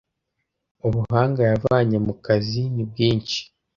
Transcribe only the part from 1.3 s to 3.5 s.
yavanye mu kazi nibwinshi.